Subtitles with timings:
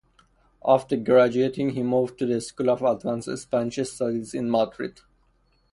[0.65, 5.01] After graduating he moved to the School of Advanced Spanish Studies in Madrid.